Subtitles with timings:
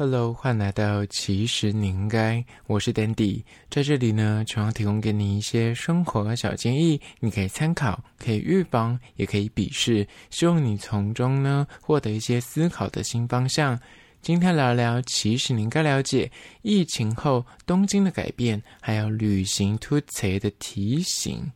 [0.00, 13.78] Hello，欢迎来到其实你应该，我是 Dandy，在这里呢，主要提供给你一些生活小建议，你可以参考，可以预防，也可以鄙视，希望你从中呢获得一些思考的新方向。
[14.22, 16.32] 今天聊聊，其实你应该了解
[16.62, 21.52] 疫情后东京的改变，还有旅行突袭的提醒。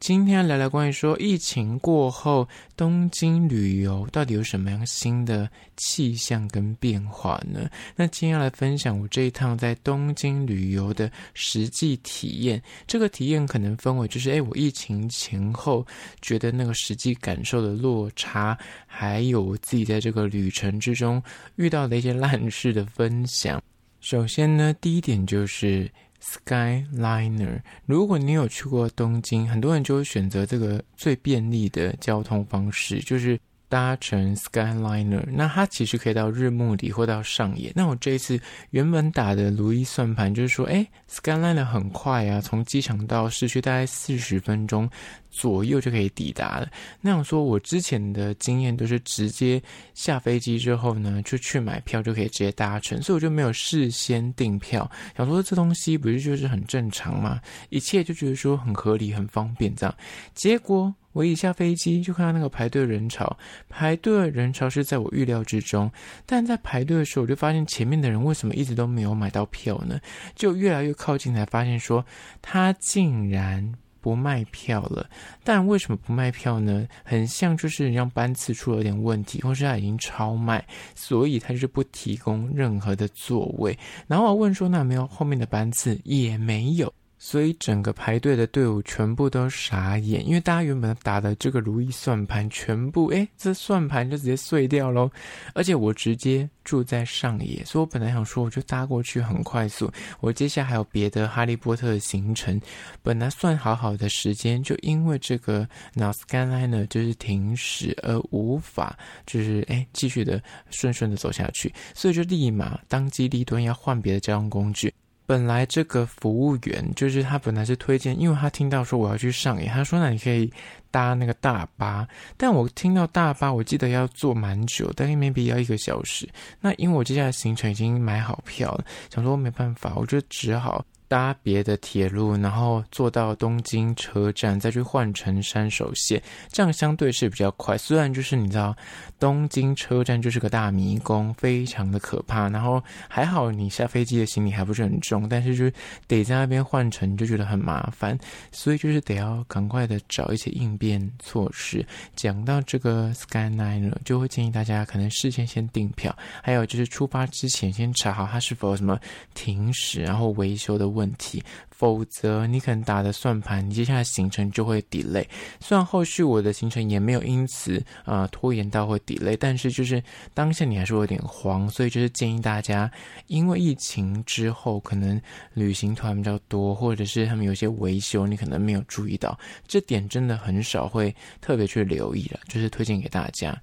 [0.00, 7.68] 今天聊聊关于说疫情过后东京旅游到底有什么样新的气象跟变化呢？
[7.96, 12.62] 那今天要来分享我这一趟在东京旅游的实际体验。
[12.86, 15.84] 这个体验可能分为就是，诶，我疫情前后
[16.22, 18.56] 觉得那个实际感受的落差，
[18.86, 21.20] 还有我自己在这个旅程之中
[21.56, 23.60] 遇到的一些烂事的分享。
[24.00, 25.90] 首先呢，第一点就是。
[26.22, 33.38] Skyliner，如果你有去过东京，很多人就会选择这个最便利的交通方式，就是。
[33.68, 37.70] 搭乘 Skyliner，那它其实可以到日暮里或到上野。
[37.74, 38.40] 那我这一次
[38.70, 44.88] 原本打的如意算盘就是说，哎，Skyliner 很快啊，从机场到市区大概四十分钟
[45.30, 46.68] 左右就可以抵达了。
[47.00, 49.62] 那样说，我之前的经验都是直接
[49.92, 54.90] 下飞机之后呢，就去买票就可以直接搭乘，所以我就没有事先订票。
[55.16, 57.38] 想说这东西不是就是很正常吗？
[57.68, 59.94] 一切就觉得说很合理、很方便这样。
[60.34, 60.94] 结果。
[61.18, 63.36] 我一下飞机就看到那个排队人潮，
[63.68, 65.90] 排队人潮是在我预料之中，
[66.24, 69.98] 但在排队的时候，我就发现前面的人为什么一直都没有买到票呢？
[70.36, 72.06] 就越来越靠近才发现说
[72.40, 75.10] 他竟然不卖票了。
[75.42, 76.86] 但为什么不卖票呢？
[77.02, 83.76] 很像就是让班次出了点问题，或是他已经超卖，所以他就是不提供任何的座位。
[84.06, 86.00] 然后我问说，那没有后面的班次？
[86.04, 86.94] 也没有。
[87.18, 95.10] 所以整个排队的队伍全部都傻眼，因为大家原本打的这个如意算盘全部，诶，这算盘就直接碎掉喽。
[95.52, 102.60] 而且我直接住在上野，所以我本来想说我就搭过去很快速，我接下来还有别的哈利波特的行程，
[103.02, 108.96] 本来算好好的时间，就因为这个 Skyliner 就是停驶而无法
[109.26, 110.40] 就是诶继续的
[110.70, 114.94] 顺顺的走下去，所以就立马当机立断要换别的交通工具。
[115.28, 120.50] 本来这个服务员就是他，本来是推荐，因为他听到说我要去上野，他说那你可以
[120.90, 122.08] 搭那个大巴，
[122.38, 126.26] 但我听到大巴，我记得要坐蛮久，但是 maybe 要一个小时。
[126.62, 128.84] 那因为我接下来行程已经买好票了，
[129.14, 130.82] 想说没办法，我就只好。
[131.08, 137.76] 搭别的铁路，然后坐到东京车站，再去换乘山手线，这样相对是比较快。
[137.78, 138.76] 虽然就是你知道，
[139.18, 142.48] 东京车站就是个大迷宫，非常的可怕。
[142.50, 145.72] 然后还好你下飞机的行李还不是很重，但是就是
[146.06, 148.16] 得在那边换乘，就觉得很麻烦。
[148.52, 151.84] 所以就是得要赶快的找一些应变措施。
[152.14, 158.98] 讲到这个 Skyliner，就会建议大家可能事先先订票，还有就是出发之前先查好它是否有什么
[159.32, 161.42] 停驶，然后维修的问题。
[161.70, 165.24] 否则你可能打的算盘，你接下来行程就会 delay。
[165.60, 170.02] 虽然后续我的行程也没有因此啊、拖延到会 delay，但是就是
[170.34, 172.90] 当下你还是有点慌，所以就是建议大家，
[173.28, 175.22] 因为疫情之后可能
[175.54, 179.38] 旅行团比较多，或者是他们有些维修，你可能没有注意到，
[179.68, 183.56] 这点真的很少会特别去留意了，就是推荐给大家。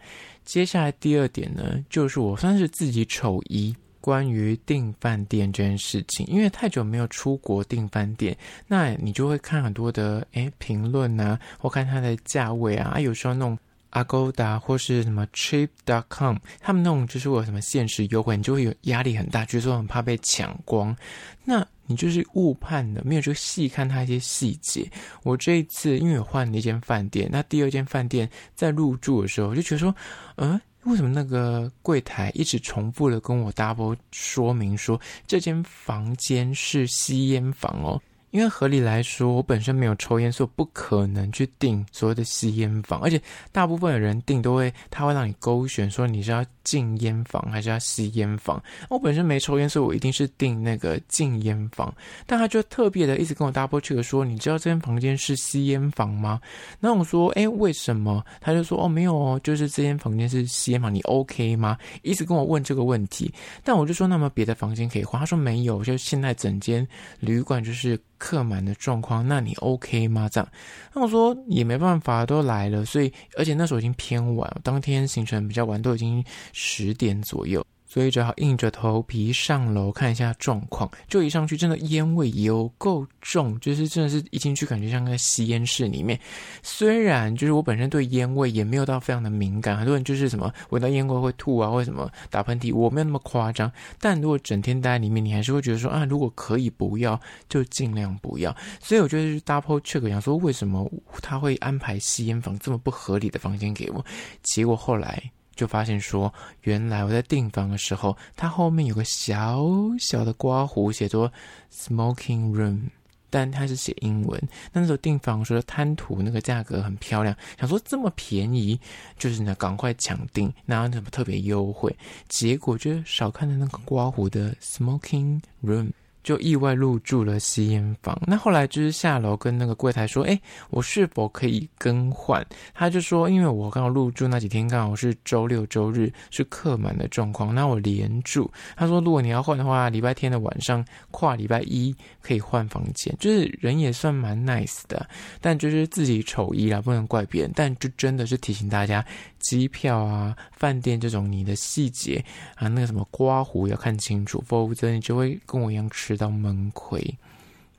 [0.46, 3.76] 接下来第二点呢，就是我算是自己丑一。
[4.06, 13.58] 关于订饭店这件事情，因为太久没有出国订饭店，那你就会看很多的诶评论啊，或看它的价位啊，啊有时候那种
[13.90, 20.96] Agoda 或是什么 Trip.com，他们那种就是有什么限时优惠，你就会有压力很大，就是说很怕被抢光。
[21.44, 24.88] 那你就是误判的，没有去细看它一些细节。
[25.24, 29.96] 我这一次因为我换了一间饭店，那第二间饭店在入住的时候，我就觉得说，
[30.36, 30.62] 嗯。
[30.86, 38.02] 为什么那个柜台一直重复的跟我 double 说明说，这间房间是吸烟房哦？
[38.32, 43.00] 因为合理来说，我本身没有抽烟，所以我不可能去订所谓的吸烟房。
[43.00, 43.20] 而且
[43.52, 48.62] 大部分的人订都会，他会让你勾选说你是要禁烟房还是要吸烟房。
[48.90, 51.96] 我本身没抽烟，所以我一定是订那个禁烟房。
[52.26, 56.42] 但他就特别的一直跟我 double check 说，你知道这间房间是吸烟房吗？
[56.82, 58.22] 那我说，哎，为什么？
[58.42, 61.78] 他就说，哦，没有哦，就是这间房间是吸烟房，你 OK 吗？
[62.02, 63.34] 一直跟我问这个问题。
[63.64, 65.20] 但我就说，那么别的房间可以换？
[65.20, 66.86] 他说没有，就现在整间
[67.20, 67.98] 旅馆就是。
[68.18, 70.30] 客满的状况，那你 OK 吗？
[70.32, 70.50] 这样，
[70.94, 76.24] 那我说也没办法，都来了，所以而且那时候已经偏晚，当天行程比较晚，都已经
[76.58, 77.66] 十点左右。
[77.88, 80.90] 所以只好硬着头皮上楼看一下状况。
[81.08, 86.20] 就一上去，真的烟味有够重，就是真的是一进去感觉像在吸烟室里面。
[86.62, 93.72] 虽然就是我本身对烟味也没有到非常的敏感，很多人就是什么闻到烟味会吐啊，或者什么打喷嚏，我没有那么夸张。
[93.98, 97.18] 但如果整天待在里面，你还是会觉得说啊，如果可以不要，
[97.48, 98.54] 就尽量不要。
[98.82, 100.92] 所以我觉得就是 double check，想说为什么
[101.22, 104.04] 他会安排吸烟房这么不合理的房间给我？
[104.44, 109.66] 结果后来就发现说，原来我在订房的时候，它后面有个小
[110.00, 111.32] 小的刮胡，写作
[111.74, 112.82] smoking room，
[113.30, 114.42] 但它是写英文。
[114.74, 118.80] 那时候订房说贪图那个价格很漂亮，想说这么便宜，
[119.18, 121.96] 就是呢赶快抢订，哪有什么特别优惠？
[122.28, 125.92] 结果就少看了那个刮胡的 smoking room。
[126.26, 128.20] 就意外入住了吸烟房。
[128.26, 130.38] 那后来就是下楼跟那个柜台说：“哎，
[130.72, 132.44] 我是否可以更换？”
[132.74, 145.08] 他就说：“因为我刚好入住那几天刚好是周六周日是客满的状况，那我连住。”他说：“如果你要换的话，礼拜天的晚上跨礼拜一可以换房间。”就是人也算蛮 nice 的，
[145.40, 147.52] 但就是自己丑意啦，不能怪别人。
[147.56, 149.06] 但就真的是提醒大家，
[149.38, 152.26] 机票啊、饭店这种你的细节
[152.56, 156.15] 啊，那个什么刮胡要看清楚，否则你就会跟我一样吃。
[156.18, 157.02] 到闷亏。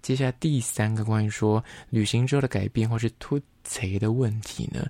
[0.03, 4.87] 接下来第三个关于说旅行之后的改变，或是突谁的问题呢？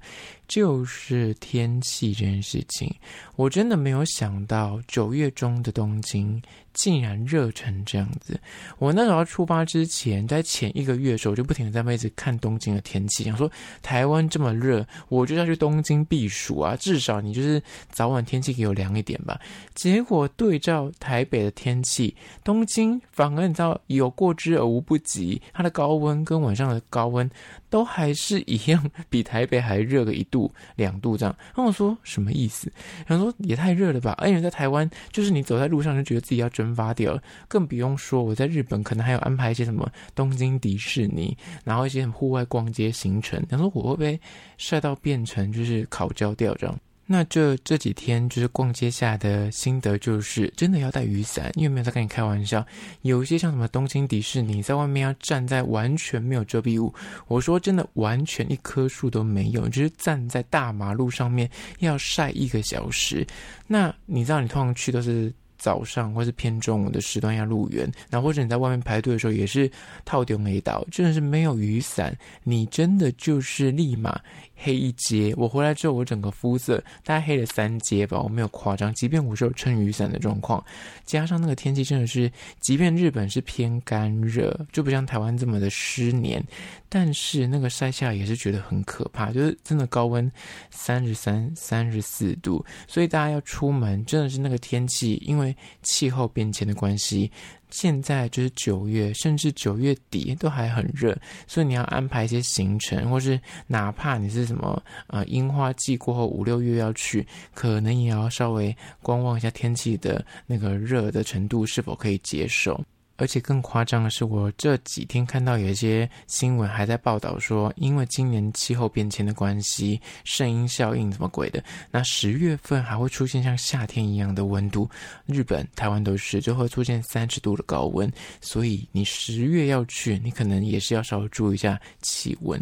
[0.48, 2.94] 就是天气这件事情，
[3.34, 6.40] 我真的没有想到九月中的东京
[6.72, 8.38] 竟然热成这样子。
[8.78, 13.50] 我那时候出发之前，在前一个月的时候，我就不停的在一直看东京的天气，想说
[13.82, 17.60] 台湾这么热，我就要去东京避暑啊，至少你就是
[17.90, 19.40] 早晚天气给我凉一点吧。
[19.74, 22.14] 结果对照台北的天气，
[22.44, 27.28] 东京反而你知道有过之而无不及，它的高温跟晚上的高温
[27.68, 30.35] 都还是一样，比台北还热个一度。
[30.36, 32.70] 度两度这样，然后我说什么意思？
[33.06, 34.14] 然后说也太热了吧！
[34.18, 41.34] 而且在台湾，就是你走在路上就觉得自己要蒸发掉了，更不用说我在日本，可能还有安排一些什么东京迪士尼，
[41.64, 43.42] 然后一些户外逛街行程。
[43.48, 44.20] 然后说我会不会
[44.58, 46.78] 晒到变成就是烤焦掉这样？
[47.06, 52.66] 那这这几天就是逛街下的心得，就是真的要带雨伞，因为没有在跟你开玩笑。
[53.02, 56.92] 有一些像什么东京迪士尼，在外面要站在完全没有遮蔽物，
[57.28, 61.48] 我说真的，完全一棵树都没有，就是站在大马路上面
[61.78, 63.26] 要晒一个小时。
[63.66, 65.32] 那你知道，你通常去都是。
[65.58, 69.68] 早上或是偏中午的时段要入园，然后或者你在外面排队的时候也是
[70.04, 72.14] 套丢没倒，真的是没有雨伞，
[72.44, 74.20] 你真的就是立马
[74.56, 75.32] 黑一阶。
[75.36, 78.92] 我回来之后，我整个肤色大概黑了三阶吧，我没有夸张。
[78.94, 80.64] 即便我是有撑雨伞的状况，
[81.04, 82.30] 加上那个天气真的是，
[82.60, 86.42] 即便日本是偏干热，就不像台湾这么的湿黏，
[86.88, 90.30] 但是那个晒下来也是觉得很可怕，就是真的高温
[90.70, 95.54] 三十三、三十四度，所以大家要出门真的是那个天气，因为。
[95.82, 97.30] 气候变迁的关系，
[97.70, 101.16] 现在就是九月，甚至九月底都还很热，
[101.46, 112.80] 所以你要安排一些行程，或是哪怕你是什么呃樱花季过后五六月要去，可能也要稍微观望一下天气的那个热的程度是否可以接受。
[113.16, 124.88] 而且更夸张的是，我这几天看到有一些新闻还在报道说，因为今年气候变迁的关系，圣婴效应什么鬼的，那十月份还会出现像夏天一样的温度，
[125.26, 128.10] 日本、台湾都是就会出现三十度的高温，
[128.40, 132.60] 所以你十月要去，你可能也是要稍微注意一下气温。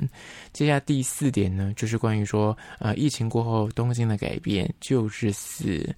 [0.52, 5.94] 接下来第四点呢，就是关于说，呃，疫情过后东京的改变，就是四。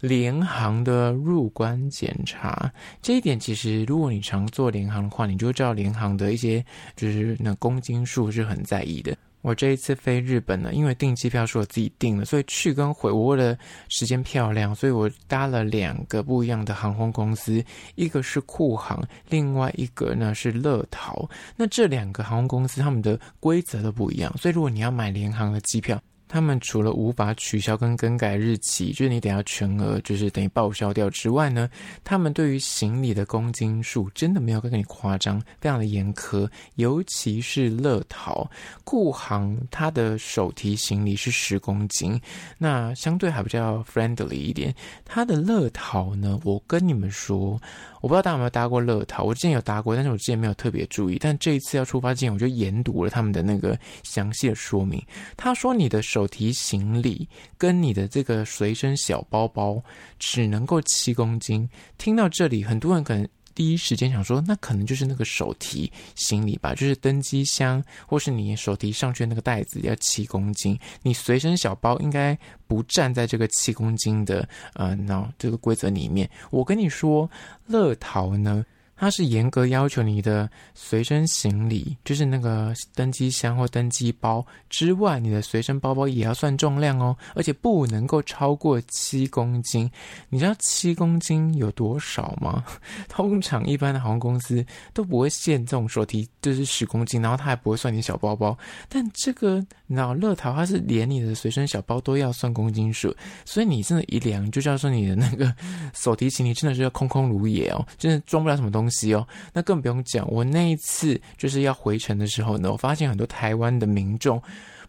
[0.00, 6.64] 联航的入关检查，这一点其实，如果你常做联航的话，你就知道联航的一些
[6.96, 9.16] 就是那公斤数是很在意的。
[9.42, 13.56] 我这一次飞日本呢，因为订机票是我自己订的，所以去跟回我为了
[13.88, 21.28] 时间漂亮，所以我搭了两个不一样的航空公司，一个是酷航，另外一个呢是乐桃。
[21.54, 26.00] 那这两个航空公司他们的规则都不一样，所以如果你要买联航的机票。
[26.28, 31.68] 他们除了无法取消跟更改日期，就是你等下全额就是等于报销掉之外呢，
[32.04, 36.48] 他们对于行李的公斤数真的没有跟你夸张，非常的严苛。
[36.74, 38.50] 尤其是乐淘、
[38.84, 42.20] 酷航，他的手提行李是十公斤，
[42.58, 44.74] 那相对还比较 friendly 一点。
[45.04, 47.60] 他的乐淘呢，我跟你们说。
[48.02, 51.18] 我不知道大家有没有搭过乐淘，我之前有搭过，但是我之前没有特别注意。
[51.18, 55.02] 但这一次要出发之前，我就研读了他们的那个详细的说明。
[55.36, 59.82] 他说，你的手提行李跟你的这个随身小包包
[60.18, 61.68] 只能够七公斤。
[61.98, 76.30] 听到这里，很多人可能第一时间想说，那可能就是那个手提行李吧，就是登机箱，或是你手提上去的那个袋子要七公斤，你随身小包应该不站在这个七公斤的呃，那这个规则里面。
[76.50, 77.30] 我跟你说，
[77.66, 78.64] 乐桃呢。
[78.96, 89.90] 它是严格要求你的随身行李，就是那个登机箱或登机包之外，你的随身包包也要算重量哦，而且不能够超过七公斤。
[90.30, 92.64] 你知道七公斤有多少吗？
[93.06, 98.56] 通常一般的航空公司都不会限这种手提，就是十公斤，然后他还不会算你小包包。
[98.88, 105.54] 但这个，你知道乐桃它是连你的随身小包都要算公斤数，所以你真的，一量就叫说你的那个
[105.92, 108.85] 手提行李真的是要空空如也哦，真的装不了什么东西。
[108.86, 110.30] 东西哦，那更不用讲。
[110.30, 114.40] 我那一次就是要回程的时候呢，我发现很多台湾的民众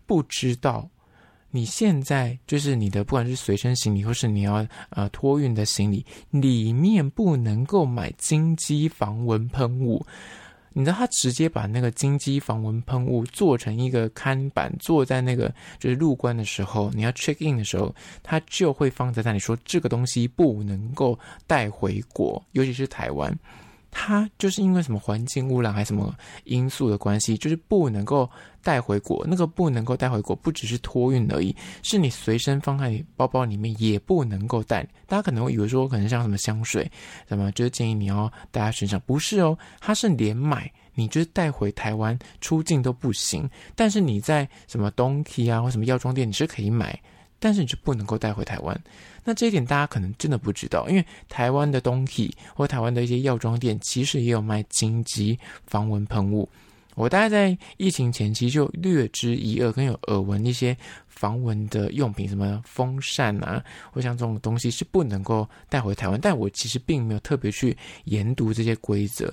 [0.05, 0.87] 不知道，
[1.49, 10.05] 你现在就是你的不管是随身行李或是你要呃托运的行李里面不能够买金鸡防蚊喷雾。
[10.73, 23.35] 你知道他直接把那个金鸡防蚊喷雾做成一个看板，坐在那个就是入关的时候，你要 check in 的时候，他就会放在那里说这个东西不能够带回国，尤其是台湾。
[23.99, 28.29] 它就是因为什么环境污染还是什么因素的关系，就是不能够
[28.61, 29.25] 带回国。
[29.27, 34.87] 那个不能够带回国，不只是托运而已，是你随身放在包包里面也不能够带。
[35.07, 36.89] 大家可能会以为说，可能像什么香水，
[37.27, 43.49] 什么就是建议你要带在身上，不是哦，它是连买，你就是带回台湾出境都不行。
[43.75, 46.97] 但是你在什么 Donkey 啊或什么药妆店，你是可以买。
[47.39, 48.79] 但是你就不能够带回台湾，
[49.23, 56.49] 那这一点大家可能真的不知道，因为台湾的东西或台湾的一些药妆店其实也有卖金鸡防蚊喷雾。
[56.95, 60.75] 我大概在疫情前期就略知一二，跟有耳闻一些
[61.07, 66.19] 防蚊的用品，什么风扇啊，或像这种东西是不能够带回台湾。
[66.19, 69.31] 但我其实并没有特别去研读这些规则，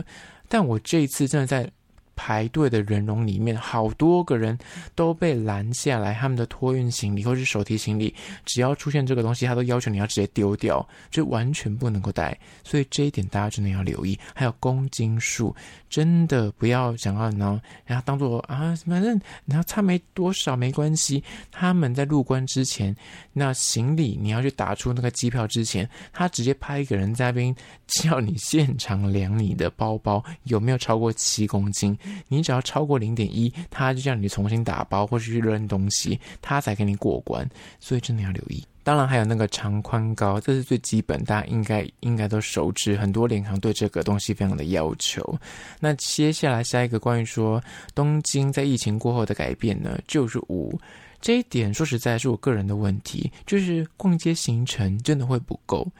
[0.49, 1.71] 但我这一次真的在。
[2.17, 4.59] 排队的人龙里面，好多个人
[4.95, 12.39] 都被拦下来，他们的托运行李或是手提行李，只要出现这个东西，他都要求你要直接丢掉，就完全不能够带。
[12.63, 14.19] 所以这一点大家真的要留意。
[14.35, 15.55] 还有公斤数，
[15.89, 21.23] 真的不要想要呢，然后当做啊，反正然后差没多少没关系。
[21.51, 22.95] 他们在入关之前，
[23.33, 27.55] 那行李你要去打出那个机票之前，他直接派一个人在那边
[27.87, 31.97] 叫你现场量你的包包有没有超过七公斤。
[32.29, 37.49] 你只要超过零点一，他就叫你重新打包或是去扔东西，他才给你过关。
[37.81, 38.65] 所以真的要留意。
[38.83, 42.95] 当然还有那个长宽高，这是最基本，大家应该应该都熟知。
[42.97, 45.39] 很多联航对这个东西非常的要求。
[45.81, 47.63] 那接下来下一个关于说
[47.95, 50.79] 东京在疫情过后的改变呢，就是五
[51.19, 55.91] 这一点，说实在是我个人的问题，就是逛街行程真的会不够。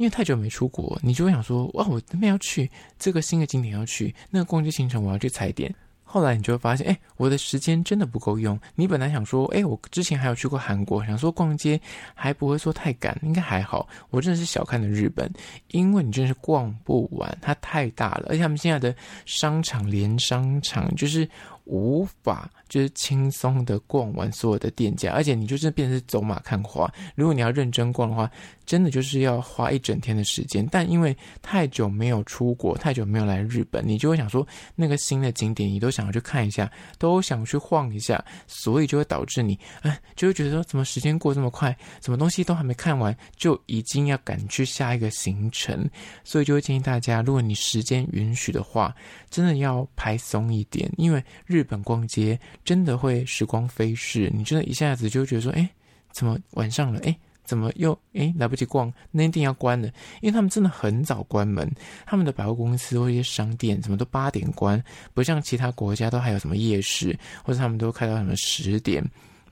[0.00, 5.70] 因为太久没出国，你就会想说，哇，我那边要去这个新的景点要去，那个逛街行程我要去踩点。
[6.02, 8.58] 后来你就会发现，哎，我的时间真的不够用。
[8.74, 11.78] 你本来想说，哎，我之前还有去过韩国，想说逛街
[12.14, 13.86] 还不会说太赶，应该还好。
[14.08, 15.30] 我真的是小看了日本，
[15.68, 21.28] 因为你真的是逛不完，它太大了，而且他们现在的商场连商场就是。
[21.64, 26.92] 无法就是轻松的逛完所有的店家，而且你就是变成走马看花。
[27.14, 28.30] 如果你要认真逛的话，
[28.66, 30.66] 真的就是要花一整天的时间。
[30.70, 45.88] 但因为太久没有出国，太久没有来日本，你就会想说那个新的景点你都想要去看一下，都想去晃一下，所以就会导致你哎，就会觉得说怎么时间过这么快，什么东西都还没看完，就已经要赶去下一个行程。
[46.24, 48.94] 所以就会建议大家，如果你时间允许的话，
[49.30, 55.68] 真的要排松一点，因为日本逛街真的会时光飞逝，你真的一下子就觉得说，哎，
[56.12, 57.00] 怎么晚上了？
[57.00, 58.92] 哎，怎么又哎来不及逛？
[59.10, 59.88] 那一定要关了，
[60.20, 61.68] 因为他们真的很早关门，
[62.06, 64.80] 他们的百货公司或一些商店怎么都八点关，
[65.12, 69.04] 不像其他国家都还有什么夜市，或者他们都开到什么十点。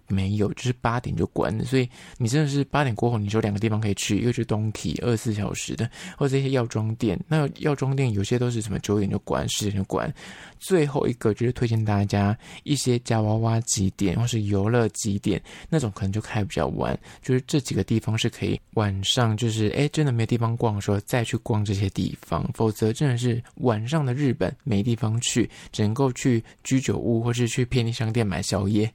[0.08, 7.18] 没有，就是八点就关了，所以你真的是八点过后，你就两个地方可以去，一个是东体二十四小时的，或者一些药妆店。
[7.28, 10.12] 那药妆店有些都是什么九点就关，十点就关。
[10.58, 16.98] 最后一个就是推荐大家一些夹娃娃机店或是游乐机店，那种可能就开比较晚。
[17.22, 28.90] 就是这几个地方是可以晚上，就是哎真的没地方逛的时候再去逛这些地方，否则真的是晚上的日本没地方去，只能够去居酒屋或是去便利商店买宵夜。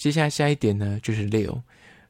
[0.00, 1.62] 接下来下一点呢，就是六，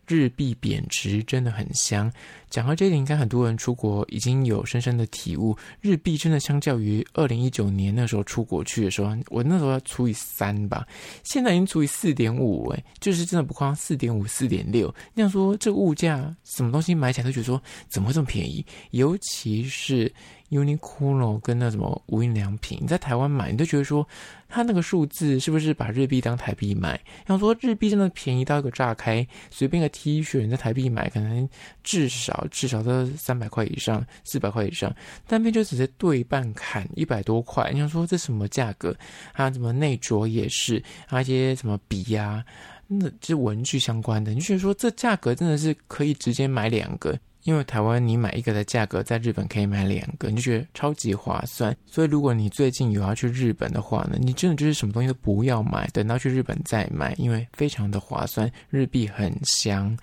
[0.07, 2.13] 日币贬值真的很香。
[2.51, 10.87] 讲到这里，应该很多人出国已经有深深的体悟，日币真的相较于二零一九年那时候出国去的时候，我那时候要除以三吧，
[11.23, 14.93] 现在已经除以四点五，哎，就是真的不夸张，四点五、四点六。
[15.15, 18.67] 那样说，这物价什么东西买起来都觉得说怎么会这么便宜？
[18.91, 20.13] 尤其是。
[20.51, 24.05] Uniqlo 跟那什么无印良品，你在台湾买，你都觉得说，
[24.49, 27.01] 它那个数字是不是把日币当台币买？
[27.29, 31.49] 要说日币真的便宜到一个炸开，随便个 T 恤你在台币买，可能
[31.85, 34.95] 至少至少都三百块以上，四百块以上，
[35.27, 37.71] 单边就直接对半砍一百多块。
[37.73, 38.97] 你想说这什么价格？
[39.33, 42.45] 还有什么内着也是，还有一些什么笔呀、啊，
[42.87, 47.19] 那这文具相关的，你就觉得说这价格真的是可以直接买两个。
[47.45, 51.75] 因为台湾你买一个的价格，在日本可以买两个，你就觉得超级划算。
[51.87, 59.97] 所以如果你最近有要去日本的话呢，你真的就是什么东西都不要买，等到去日本再买，因为非常的划算，日币很香。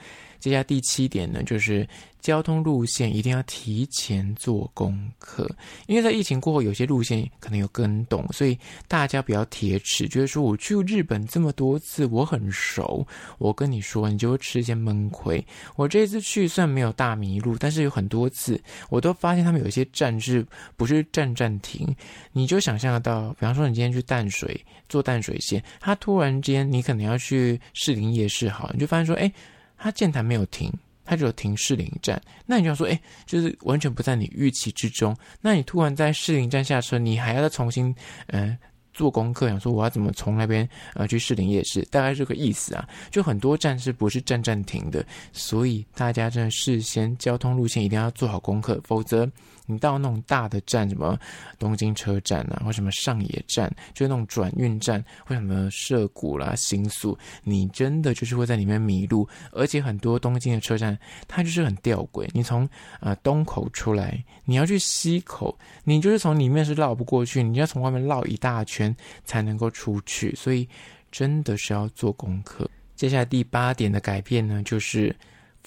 [0.49, 1.87] 接下第七点呢，就是。
[2.19, 5.49] 交通路线一定要提前做功课，
[5.85, 13.07] 因为在疫情过后，有些路线可能有更动，所以大家不要铁齿，觉得说我去日本这么多次，我很熟。
[13.37, 15.41] 我跟你说，你就会吃一些闷亏。
[15.77, 21.87] 我这次去算没有大迷路，但是有很多次，我都发现他们有一些站是不是站站停？
[22.33, 29.31] 你就想象得到，比方说你今天去淡水坐淡水线，他突然间你可能要去士林夜市，好，你就发现说，哎，
[29.77, 30.71] 他剑潭没有停。
[31.09, 35.15] 他就停士林站，那你就要说，哎，就是完全不在你预期之中。
[35.39, 38.57] 那你突然在士林站下车，你还要再重新，嗯、
[38.93, 42.85] 做功课，想说我要怎么从那边呃去士林夜市，大概这个意思啊。
[43.09, 49.25] 就很多站是不是站站停的，所以大家真的事先交通路线一定要做好功课，否则。
[49.67, 51.15] 你到那种大的站，什么
[51.59, 59.27] 东京车站啊，或什么上野站，就是那种转运站，或什么涩谷啦、新宿，你真的就是会在里面迷路。
[59.51, 60.97] 而且很多东京的车站，
[61.27, 62.27] 它就是很吊诡。
[62.31, 62.67] 你从
[63.01, 68.95] 呃东口出来，你要去西口，你就是从里面是绕不过去，你要从外面绕一大圈
[69.25, 70.33] 才能够出去。
[70.33, 70.67] 所以
[71.11, 72.69] 真的是要做功课。
[72.95, 75.15] 接下来第八点的改变呢，就是。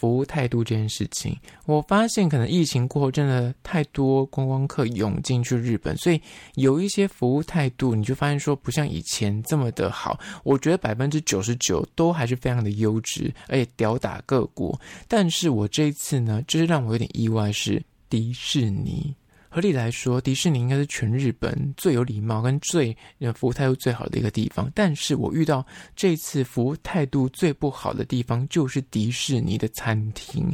[0.01, 6.19] 服务态度这件事情，我发现可能疫情过后，真的太多观光客涌进去日本，所以
[6.55, 10.19] 有一些服务态度，你就发现说不像以前这么的好。
[10.43, 14.81] 我觉得百分之九十九都还是非常的优质，而且吊打各国。
[15.07, 19.15] 但是我这一次呢，就是让我有点意外，是迪士尼。
[19.53, 22.97] 合理来说，迪士尼应该是全日本最有礼貌跟最
[23.35, 24.71] 服务态度最好的一个地方。
[24.77, 25.67] 但是我遇到
[25.97, 30.49] 这次服务态度最不好的地方，就是迪士尼的餐厅。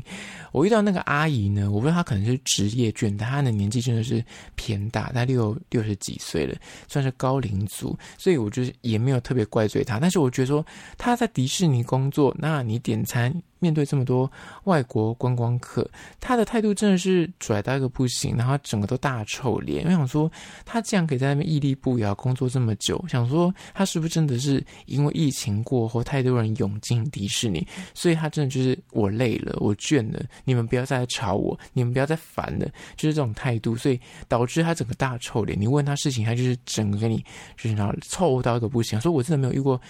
[0.51, 4.25] 我遇到那个阿姨呢，我不知道她可能是职业倦，但她的年纪真的是
[4.55, 6.57] 偏大，她六六十几岁了，
[6.89, 10.01] 算是高龄族，所以我就是也没有特别怪罪她。
[10.01, 10.65] 但是我觉得说
[10.97, 13.31] 她在迪士尼工作，那你点餐。
[13.59, 14.31] 面对这么多
[14.65, 15.89] 外国观光客，
[16.21, 19.85] 他的态度真的是拽到一个不行，然后整个都大臭脸。
[19.85, 20.31] 我想说，
[20.65, 32.67] 他这样可以在那边屹立不摇工作这么久，想说他是不是真的是因为疫情过后太多人涌进迪士尼，所以他真的就是我累了，我倦了，你们不要再来吵我，你们不要再烦了，
[32.97, 35.59] 就是这种态度，所以导致他整个大臭脸。
[35.61, 37.25] 你问他事情，他就是整个给你
[37.57, 39.01] 就是然后臭到一个不行。
[39.01, 39.81] 所以我真的没有遇过。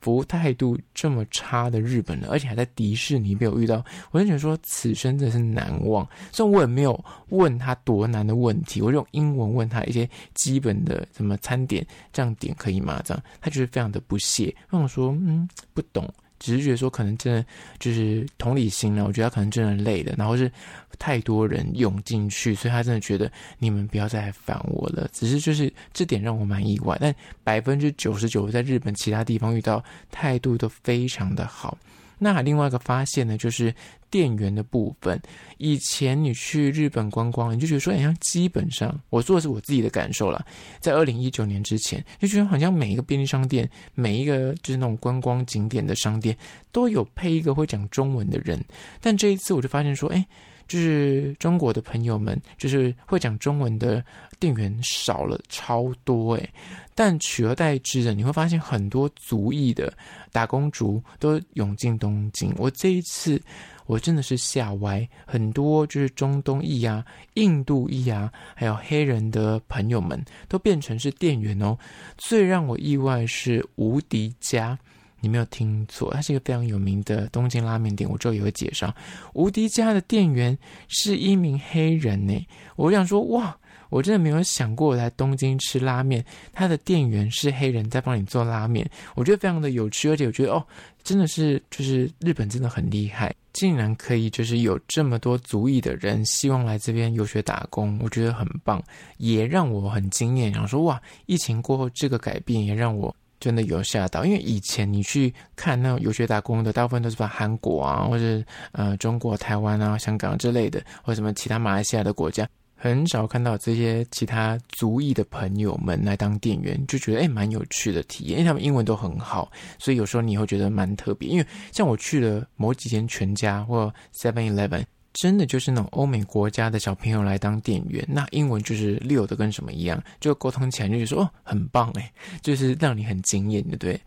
[0.00, 6.06] 服务态度这么差的日本人，而且还在迪士尼没有遇到，我就觉得说此生真的是难忘。
[6.32, 13.00] 虽然我也没有问他多难的问题，我就用英文问他一些基本的什么餐点这样点可以吗？
[13.04, 16.12] 这样他就是非常的不屑，跟我说嗯不懂。
[16.38, 17.44] 只是觉得说，可能真的
[17.78, 19.04] 就是同理心了。
[19.04, 20.50] 我觉得他可能真的累了，然后是
[20.98, 25.08] 太多人涌进去，所以他真的觉得你们不要再烦我了。
[25.12, 31.76] 只是就是这点让我蛮意外，但百分之九十九在日本其他地方遇到态度都非常的好。
[32.18, 33.74] 那另外一个发现呢，就是
[34.14, 35.20] 店员的部分。
[35.58, 40.40] 以前你去日本观光，你就觉得说，好像基本上，我说的是我自己的感受啦。
[40.78, 46.36] 在二零一九年之前，就觉得好像每一个便利商店，每一个就是那种观光景点的商店，
[46.70, 48.64] 都有配一个会讲中文的人。
[49.00, 50.24] 但这一次我就发现说，哎，
[50.68, 54.04] 就是中国的朋友们，就是会讲中文的
[54.38, 56.48] 店员少了超多，哎。
[56.94, 59.92] 但取而代之的，你会发现很多族裔的
[60.30, 62.54] 打工族都涌进东京。
[62.56, 63.40] 我这一次
[63.86, 67.04] 我真的是吓歪，很多就是中东裔啊、
[67.34, 71.76] 印度裔啊，还有黑人的朋友们都变成是店员哦。
[72.16, 74.78] 最让我意外是无敌家。
[75.20, 78.08] 你没有听错，它是一个非常有名的东京拉面店。
[78.08, 78.94] 我之后也会介绍。
[79.32, 83.58] 无敌家的店员是一名黑人呢，我想说哇。
[83.94, 90.66] 我真的没有想过我在东京吃拉面，他的店员是黑人在帮你做拉面，我觉得非常的有趣，而且我觉得哦，
[91.04, 98.82] 真的是就是日本真的很厉害，竟然可以就是有这么多族裔的人希望来这边游学打工，我觉得很棒，
[99.18, 100.50] 也让我很惊艳。
[100.50, 112.44] 然后说哇，疫情过后这个改变也让我真的有吓到，因为以前你去看那种游学打工的，大部分都是把韩国啊，或者呃中国、台湾啊、香港之类的，或者什么其他马来西亚的国家。
[112.84, 121.26] 很少看到这些其他族裔的朋友们来当店员，就觉得诶蛮有趣的体验，因为他们英文都很好，所以有时候你会觉得蛮特别。
[121.26, 133.98] 因为像我去了某几间全家或 Seven Eleven，真的就是那种欧美国家的小朋友来当店员，那英文就是溜的跟什么一样，就沟通起来就觉得说哦很棒诶，就是让你很惊艳，对不对？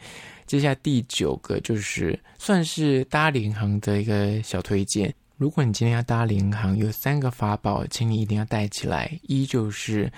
[0.45, 5.11] 接下来第九个就是算是搭联航的一个小推荐。
[5.37, 9.19] 如果你今天要搭联航，有三个法宝，请你一定要带起来。
[9.21, 10.11] 一就是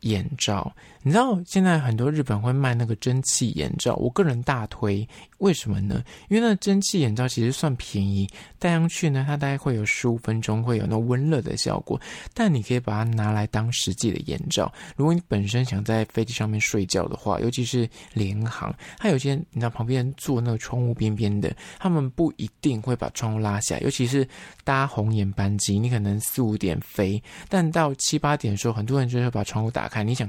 [0.00, 0.74] 眼罩。
[1.06, 5.08] 你知道现在很多日本会卖那个蒸汽眼罩，我个人大推。
[5.38, 6.02] 为什么呢？
[6.28, 12.00] 因为那蒸汽眼罩其实算便宜，戴上去呢，它大概会有十五分钟会有那温热的效果。
[12.34, 14.72] 但你可以把它拿来当实际的眼罩。
[14.96, 23.78] 如果你本身想在飞机上面睡觉的话，尤其是联航，它有些你知道旁边坐那个窗户边边的，他们不一定会把窗户拉下。
[23.78, 24.26] 尤其是
[24.64, 30.02] 搭红眼班机，你可能四五点飞，但到七八点的时候，很多人就会把窗户打开。
[30.02, 30.28] 你想。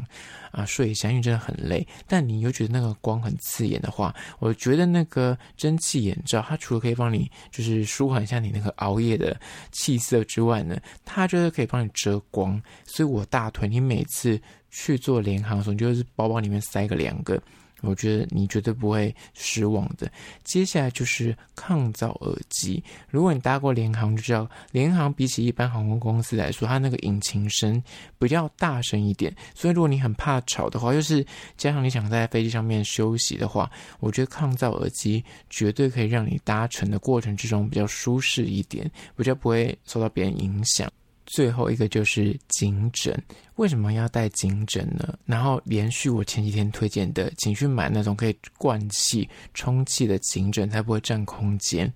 [0.51, 1.87] 啊，睡一下，因为真的很累。
[2.05, 9.35] 但你又觉得那个光很刺眼的话，我觉得那个蒸汽眼罩，它除了可以帮你就是舒缓一下你那个熬夜的
[9.71, 12.61] 气色之外呢，它就是可以帮你遮光。
[12.85, 17.41] 所以我大腿，你每次去做联航的时候，就是包包里面塞个两个。
[17.81, 20.11] 我觉得你绝对不会失望的。
[20.43, 22.83] 接下来就是抗噪耳机。
[23.09, 27.81] 如果你搭过联航，就知道联航比起一般航空公司来说，它那个引擎声
[28.17, 29.35] 比较大声一点。
[29.53, 40.91] 所以如果你很怕吵的话，又是加上你想在飞机上面休息的话，我觉得抗噪耳机绝对可以让你搭乘的过程之中比较舒适一点，比较不会受到别人影响。
[41.27, 43.15] 最后一个就是颈枕，
[43.57, 45.15] 为什么要带颈枕呢？
[45.25, 51.93] 然后连续我前几天推荐的，请去买那种可以灌气、充气的颈枕，才不会占空间。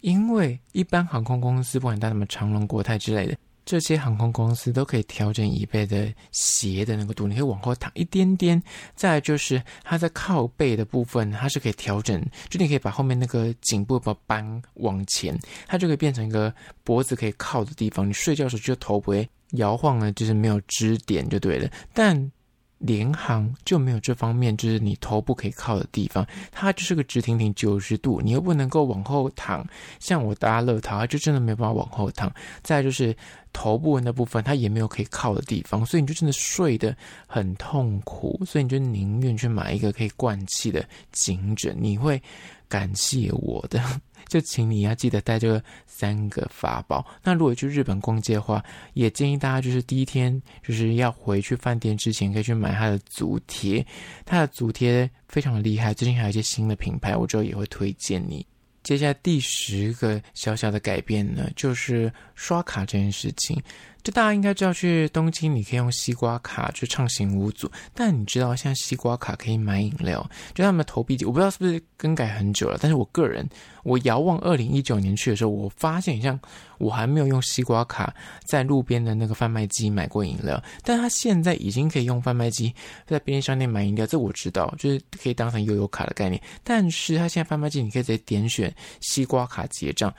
[0.00, 3.36] 因为一般航空公司，不管带什么长龙、国泰之类的。
[3.70, 8.60] 这些航空公司都可以调整椅背的斜的那个度，你可以往后躺一点点。
[8.96, 16.52] 再来就是它在靠背的部分，它是可以调整，就你可以把后面那个颈部把扳往前，它就可以变成一个
[16.82, 18.08] 脖子可以靠的地方。
[18.08, 21.70] 你睡觉的时候就头不会摇晃了，就是没有支点就对了。
[21.94, 22.32] 但
[22.80, 29.66] 联航就没有这方面，就是你头部可以靠的地方，它就是个直挺挺九十度，你又不能够往后躺。
[29.98, 32.32] 像我搭乐桃，它就真的没办法往后躺。
[32.62, 33.14] 再就是
[33.52, 38.40] 头部那部分，它也没有可以靠的地方，所以你就真的睡得很痛苦。
[38.46, 42.20] 所以你就宁愿去买一个可以灌气的颈枕，你会
[42.66, 43.78] 感谢我的。
[44.28, 47.04] 就请你要记得带这个三个法宝。
[47.22, 53.84] 那如果去日本逛街的话，也建议大家就是第一天就是要回去饭店之前，可以去买它的足贴。
[54.24, 58.44] 它的足贴非常的厉害，最近还有一些新的品牌，我之后也会推荐你。
[58.82, 63.62] 接下来第十个小小的改变呢，就是刷卡这件事情。
[64.02, 67.70] 就大家应该知道，去东京你可以用西瓜卡去畅行无阻。
[67.94, 72.78] 但你知道，现在西瓜卡可以买饮料，就他们的投币机，我不知道是不是更改很久了。
[72.80, 73.48] 但是我个人，
[73.84, 76.38] 我遥望二零一九年去的时候，我发现像
[76.78, 78.14] 我还没有用西瓜卡
[78.46, 80.62] 在路边的那个贩卖机买过饮料。
[80.82, 82.74] 但他现在已经可以用贩卖机
[83.06, 86.40] 在便利商店买饮料，这我知道，就是可以当成悠游卡的概念。
[86.64, 90.12] 但是他现在贩卖机你可以直接点选西瓜卡结账。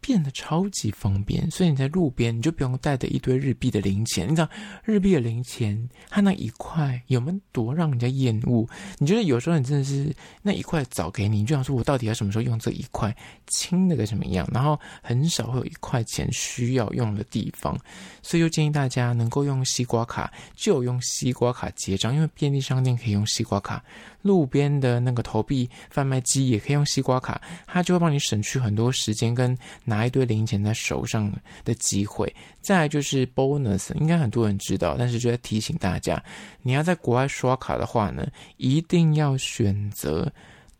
[0.00, 4.26] 变得超级方便，所以你在路边你就不用带着一堆日币的零钱。
[4.26, 4.48] 你知道
[4.84, 8.66] 日币的零钱，它那一块有没有多让人家厌恶？
[8.98, 13.14] 你觉得有时候你真的是那一块早给你，你就想说我到底要什么时候用这一块，
[13.46, 14.48] 轻的个什么样？
[14.52, 17.78] 然后很少会有一块钱需要用的地方，
[18.22, 23.84] 所以就建议大家能够用西瓜卡就用西瓜卡结账，因为便利商店可以用西瓜卡。
[24.22, 31.32] 路边的那个投币贩卖机也可以用西瓜卡，它就会帮你省去很多时间跟拿一堆零钱在手上
[31.64, 32.34] 的机会。
[32.60, 36.22] 再来就是 bonus，应该很多人知道，但是就在提醒大家，
[36.62, 40.30] 你要在国外刷卡的话呢，一定要选择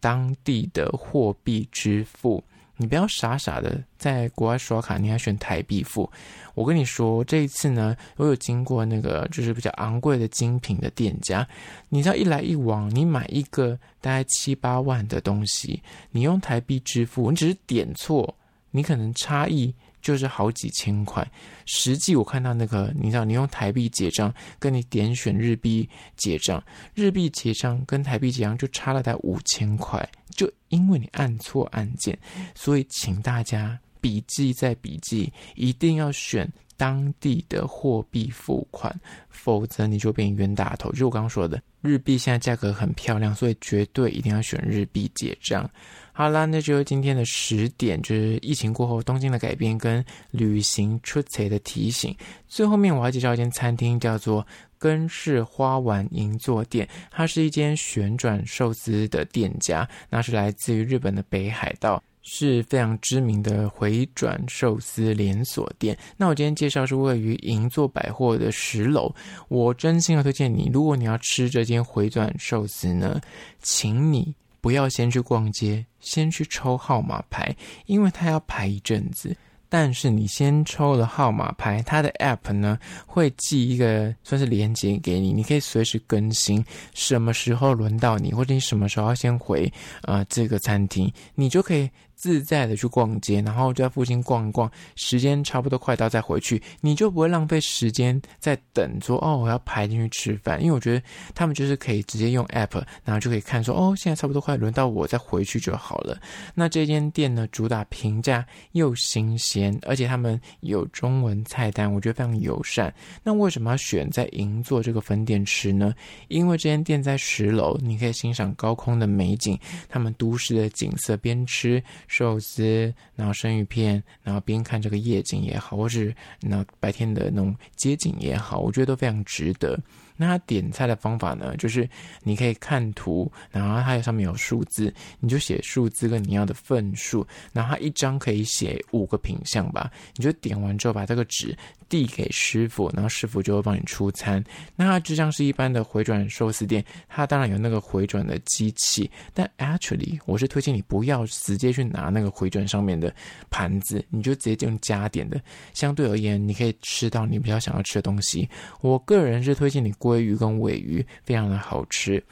[0.01, 2.43] 当地的货币支付。
[2.81, 6.11] 你不要傻傻的在国外刷卡，你还选台币付。
[6.55, 11.47] 我跟你说，这一次呢，我有经过那个就是比较昂贵的精品的店家，
[11.91, 18.35] 你知道一来一往，你买一个大概七八万的东西，你用台币支付，你只是点错，
[18.71, 19.75] 你可能差异。
[20.01, 21.27] 就是好几千块，
[21.67, 26.63] 实际我看到那个，你知道，你用台币结账，跟你点选日币结账，
[26.95, 32.19] 日币结账跟台币结账就差了大概五千块，就因为你按错按键，
[32.55, 36.51] 所以请大家笔记在笔记，一定要选
[36.81, 38.91] 当地的货币付款，
[39.29, 40.91] 否则你就变冤大头。
[40.93, 45.71] 就我刚刚说的，日币现在价格很漂亮，所以绝对一定要选日币结账。
[46.11, 52.17] 好啦，那就是今天的十点，就是疫情过后东京的改变跟旅行出差的提醒。
[52.49, 54.47] 最后面我要介绍一间餐厅，叫做
[54.79, 65.97] 根室花丸银座店，它是一间旋转寿司的店家，那是来自于日本的北海道，是非常知名的回转寿司连锁店。
[66.17, 69.15] 那我今天介绍是位于银座百货的十楼，
[69.49, 73.21] 我真心要推荐你，如果你要吃这间回转寿司呢，
[73.63, 74.35] 请你。
[74.63, 77.57] 不要先去逛街，先去抽号码牌，
[77.87, 79.35] 因为它要排一阵子。
[79.71, 89.65] 但是你先抽了号码牌，它的 App 呢会寄一个算是链接给你，你可以随时更新什么时候轮到你，或者你什么时候要先回
[90.03, 91.89] 啊、呃、这个餐厅，你就可以。
[92.21, 100.63] 自在的去逛街，然后就在附近逛一逛，时间差不多快到再回去，你就不会浪费时间在等说哦，我要排进去吃饭。
[100.63, 101.03] 因为我觉得
[101.35, 106.21] 他们就是可以直接用 app，然后就可以看说哦，现在差不多快轮到我再回去就好了。
[106.55, 112.95] 那这间店呢，主打平价又新鲜，而且他们有中文菜单，我觉得非常友善。
[113.23, 115.95] 那为什么要选在银座这个分店吃呢？
[116.29, 121.83] 因为这间店在十楼，你可以欣赏高空的美景，他们都市的景色边吃。
[122.11, 129.79] 寿司，然后生鱼片，然后边看这个夜景也好，或是那白天的那种街景也好，我觉得都非常值得。
[130.17, 131.89] 那他点菜的方法呢，就是
[132.25, 141.57] 你可以看图，然后它上面有数字，你就写数字跟你要的份数，然后它一张可以写五个品项吧，你就点完之后把这个纸
[141.91, 144.43] 递给师傅，然后师傅就会帮你出餐。
[144.75, 153.15] 那它就像是一般的回转寿司店，它当然有那个回转的机器，但 actually 我是推荐你不要直接去拿那个回转上面的
[153.51, 155.39] 盘子，你就直接用加点的，
[155.75, 158.49] 相对而言你可以吃到你比较想要吃的东西。
[158.81, 159.91] 我个人是推荐你。
[160.01, 162.25] 鲑鱼跟尾鱼非常的好吃，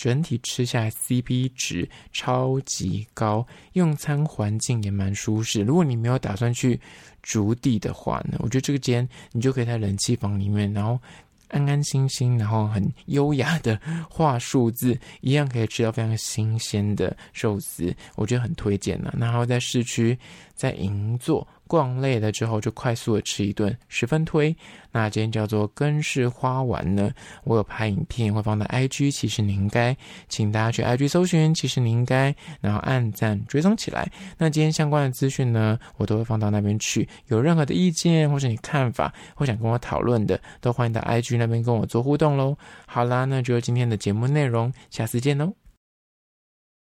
[0.00, 5.60] 整体吃下来 CP 值超级高，用餐环境也蛮舒适。
[5.60, 6.80] 如果你没有打算去
[7.22, 10.98] 竹地的话呢，我觉得这个间你就可以在冷气房里面，然后
[11.48, 19.12] 安安心心，然后很优雅的画数字，一样可以吃到非常新鲜的寿司，我觉得很推荐呢。
[19.18, 20.18] 然后在市区，
[20.54, 21.46] 在银座。
[21.70, 24.54] 逛累了之后，就快速的吃一顿，十分推。
[24.90, 27.12] 那今天叫做根式花丸呢，
[27.44, 29.96] 我有拍影片会放到 IG，其实你应该，
[30.28, 34.10] 请大家去 IG 搜寻，其实你应该，然后按赞追踪起来。
[34.36, 37.08] 那今天相关的资讯呢，我都会放到那边去。
[37.28, 42.56] 有任何的意见或是你看法，或想跟我讨论的，都欢迎到 IG 那边跟我做互动喽。
[42.86, 45.59] 好啦，那就今天的节目内容，下次见喽。